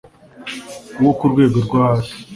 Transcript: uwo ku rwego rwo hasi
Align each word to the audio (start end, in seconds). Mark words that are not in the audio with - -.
uwo 0.99 1.11
ku 1.19 1.25
rwego 1.31 1.57
rwo 1.65 1.77
hasi 1.85 2.13